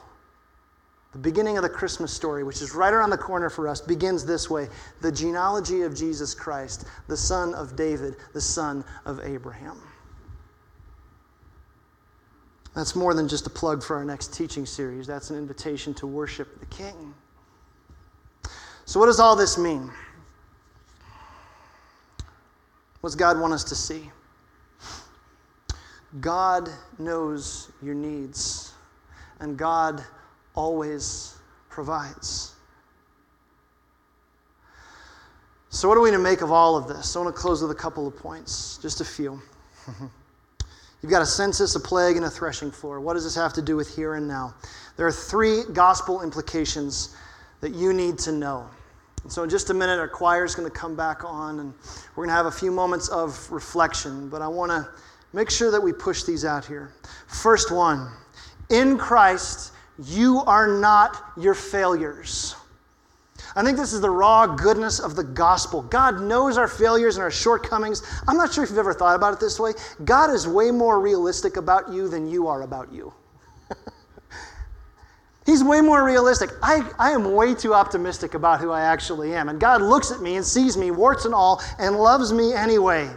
[1.14, 4.26] The beginning of the Christmas story, which is right around the corner for us, begins
[4.26, 4.68] this way
[5.00, 9.80] the genealogy of Jesus Christ, the son of David, the son of Abraham.
[12.74, 16.06] That's more than just a plug for our next teaching series, that's an invitation to
[16.08, 17.14] worship the King.
[18.84, 19.92] So, what does all this mean?
[23.00, 24.10] What does God want us to see?
[26.20, 28.72] God knows your needs,
[29.38, 30.04] and God
[30.54, 31.36] always
[31.68, 32.54] provides.
[35.74, 37.16] So, what are we to make of all of this?
[37.16, 39.42] I want to close with a couple of points, just a few.
[41.02, 43.00] You've got a census, a plague, and a threshing floor.
[43.00, 44.54] What does this have to do with here and now?
[44.96, 47.16] There are three gospel implications
[47.60, 48.66] that you need to know.
[49.24, 51.74] And so, in just a minute, our choir is going to come back on, and
[52.14, 54.28] we're going to have a few moments of reflection.
[54.28, 54.88] But I want to
[55.32, 56.92] make sure that we push these out here.
[57.26, 58.08] First one
[58.70, 62.56] in Christ, you are not your failures.
[63.56, 65.82] I think this is the raw goodness of the gospel.
[65.82, 68.02] God knows our failures and our shortcomings.
[68.26, 69.72] I'm not sure if you've ever thought about it this way.
[70.04, 73.12] God is way more realistic about you than you are about you.
[75.46, 76.50] He's way more realistic.
[76.62, 79.48] I, I am way too optimistic about who I actually am.
[79.48, 83.08] And God looks at me and sees me, warts and all, and loves me anyway.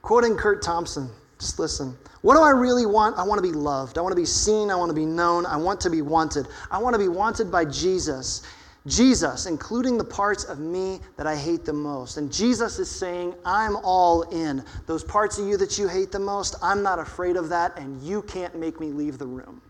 [0.00, 1.10] Quoting Curt Thompson,
[1.44, 1.96] just listen.
[2.22, 3.18] What do I really want?
[3.18, 3.98] I want to be loved.
[3.98, 4.70] I want to be seen.
[4.70, 5.44] I want to be known.
[5.44, 6.48] I want to be wanted.
[6.70, 8.42] I want to be wanted by Jesus.
[8.86, 12.16] Jesus, including the parts of me that I hate the most.
[12.16, 14.64] And Jesus is saying, I'm all in.
[14.86, 18.02] Those parts of you that you hate the most, I'm not afraid of that, and
[18.02, 19.62] you can't make me leave the room.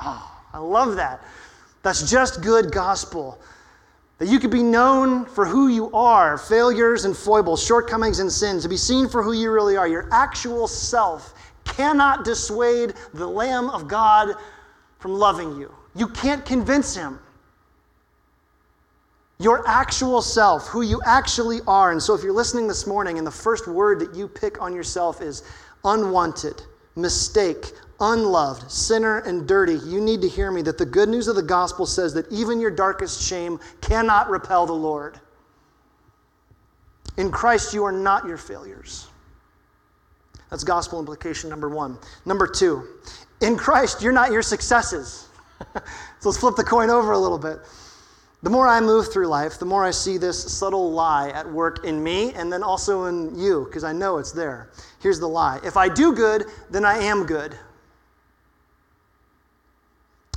[0.00, 1.22] Oh, I love that.
[1.82, 3.38] That's just good gospel.
[4.18, 8.62] That you could be known for who you are, failures and foibles, shortcomings and sins,
[8.62, 11.34] to be seen for who you really are, your actual self
[11.64, 14.34] cannot dissuade the Lamb of God
[14.98, 15.74] from loving you.
[15.94, 17.18] You can't convince him.
[19.38, 21.90] Your actual self, who you actually are.
[21.90, 24.72] And so, if you're listening this morning and the first word that you pick on
[24.72, 25.42] yourself is
[25.84, 26.62] unwanted,
[26.94, 31.36] mistake, unloved, sinner, and dirty, you need to hear me that the good news of
[31.36, 35.18] the gospel says that even your darkest shame cannot repel the Lord.
[37.16, 39.06] In Christ, you are not your failures.
[40.50, 41.96] That's gospel implication number one.
[42.26, 42.86] Number two,
[43.40, 45.28] in Christ, you're not your successes.
[45.74, 45.80] so
[46.28, 47.58] let's flip the coin over a little bit.
[48.42, 51.84] The more I move through life, the more I see this subtle lie at work
[51.84, 54.70] in me and then also in you, because I know it's there.
[55.00, 57.56] Here's the lie if I do good, then I am good.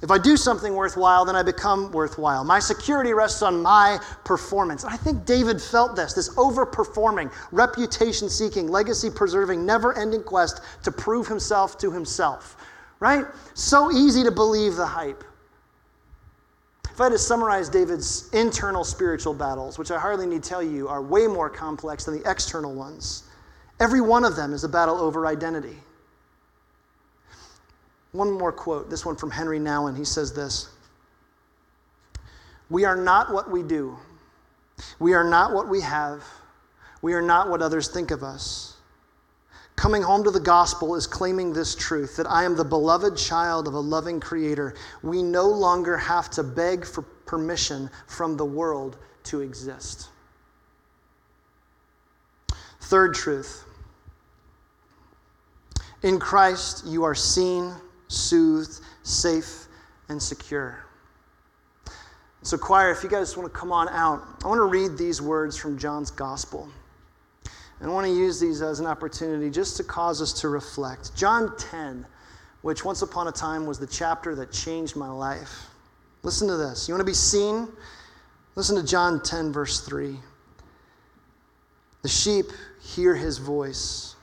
[0.03, 2.43] If I do something worthwhile, then I become worthwhile.
[2.43, 4.83] My security rests on my performance.
[4.83, 10.61] And I think David felt this this overperforming, reputation seeking, legacy preserving, never ending quest
[10.83, 12.57] to prove himself to himself.
[12.99, 13.25] Right?
[13.53, 15.23] So easy to believe the hype.
[16.91, 20.63] If I had to summarize David's internal spiritual battles, which I hardly need to tell
[20.63, 23.23] you are way more complex than the external ones,
[23.79, 25.77] every one of them is a battle over identity.
[28.15, 29.97] One more quote, this one from Henri Nouwen.
[29.97, 30.69] He says this
[32.69, 33.97] We are not what we do,
[34.99, 36.23] we are not what we have,
[37.01, 38.77] we are not what others think of us.
[39.75, 43.67] Coming home to the gospel is claiming this truth that I am the beloved child
[43.67, 44.73] of a loving creator.
[45.03, 48.95] We no longer have to beg for permission from the world
[49.25, 50.07] to exist.
[52.79, 53.65] Third truth
[56.03, 57.73] in Christ, you are seen,
[58.15, 59.67] soothed, safe,
[60.09, 60.85] and secure.
[62.41, 65.21] So, choir, if you guys want to come on out, I want to read these
[65.21, 66.69] words from John's gospel.
[67.79, 71.15] And I want to use these as an opportunity just to cause us to reflect.
[71.15, 72.05] John 10,
[72.61, 75.67] which once upon a time was the chapter that changed my life.
[76.23, 76.87] Listen to this.
[76.87, 77.67] You want to be seen?
[78.55, 80.15] Listen to John 10, verse 3.
[82.03, 82.45] The sheep
[82.79, 84.14] hear his voice,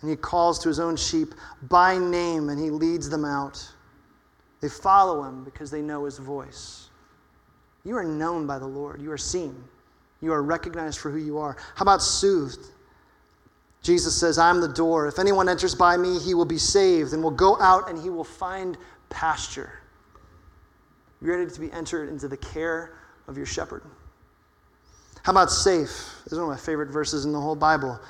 [0.00, 3.66] and he calls to his own sheep by name, and he leads them out.
[4.60, 6.88] They follow him because they know his voice.
[7.84, 9.62] You are known by the Lord, you are seen,
[10.20, 11.56] you are recognized for who you are.
[11.74, 12.72] How about soothed?
[13.82, 15.06] Jesus says, I'm the door.
[15.06, 18.10] If anyone enters by me, he will be saved and will go out and he
[18.10, 18.76] will find
[19.10, 19.70] pasture.
[21.22, 22.94] You ready to be entered into the care
[23.28, 23.84] of your shepherd?
[25.22, 26.20] How about safe?
[26.24, 28.00] This is one of my favorite verses in the whole Bible.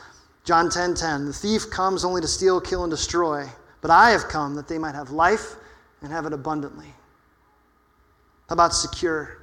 [0.46, 1.26] John 10 10.
[1.26, 3.46] The thief comes only to steal, kill, and destroy,
[3.80, 5.56] but I have come that they might have life
[6.00, 6.94] and have it abundantly.
[8.48, 9.38] How about secure?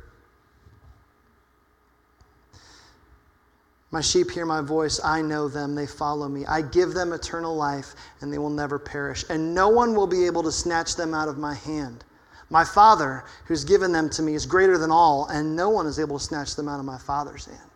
[3.92, 5.02] My sheep hear my voice.
[5.04, 5.76] I know them.
[5.76, 6.46] They follow me.
[6.46, 9.26] I give them eternal life, and they will never perish.
[9.30, 12.06] And no one will be able to snatch them out of my hand.
[12.50, 16.00] My Father, who's given them to me, is greater than all, and no one is
[16.00, 17.73] able to snatch them out of my Father's hand.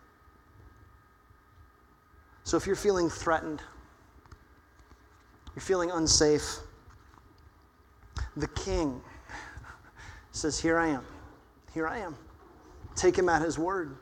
[2.48, 3.60] So if you're feeling threatened,
[5.54, 6.60] you're feeling unsafe,
[8.38, 9.02] the King
[10.32, 11.04] says, Here I am.
[11.74, 12.16] Here I am.
[12.96, 13.98] Take him at his word.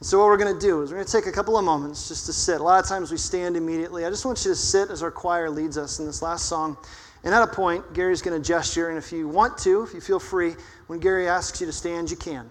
[0.00, 2.08] So, what we're going to do is we're going to take a couple of moments
[2.08, 2.62] just to sit.
[2.62, 4.06] A lot of times we stand immediately.
[4.06, 6.78] I just want you to sit as our choir leads us in this last song.
[7.24, 10.00] And at a point, Gary's going to gesture, and if you want to, if you
[10.00, 10.54] feel free,
[10.86, 12.50] when Gary asks you to stand, you can.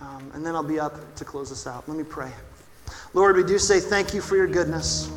[0.00, 1.88] Um, and then I'll be up to close us out.
[1.88, 2.30] Let me pray.
[3.14, 5.10] Lord, we do say thank you for your goodness.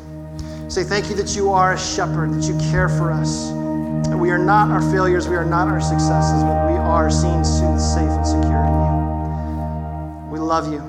[0.68, 3.50] Say thank you that you are a shepherd, that you care for us.
[3.50, 7.44] And we are not our failures, we are not our successes, but we are seen,
[7.44, 10.30] soothed, safe, and secure in you.
[10.30, 10.80] We love you.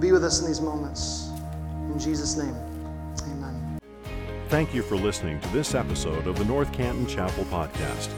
[0.00, 1.28] Be with us in these moments.
[1.92, 2.54] In Jesus' name,
[3.24, 3.78] amen.
[4.48, 8.10] Thank you for listening to this episode of the North Canton Chapel Podcast.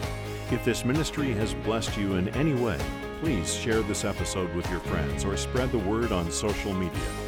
[0.50, 2.78] If this ministry has blessed you in any way,
[3.20, 7.23] please share this episode with your friends or spread the word on social media.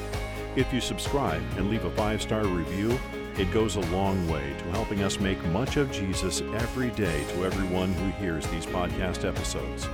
[0.57, 2.99] If you subscribe and leave a five star review,
[3.37, 7.45] it goes a long way to helping us make much of Jesus every day to
[7.45, 9.87] everyone who hears these podcast episodes.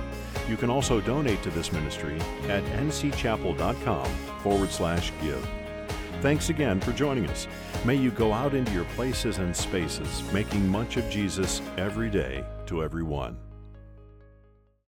[0.47, 4.05] You can also donate to this ministry at ncchapel.com
[4.41, 5.45] forward slash give.
[6.21, 7.47] Thanks again for joining us.
[7.83, 12.45] May you go out into your places and spaces, making much of Jesus every day
[12.67, 13.37] to everyone.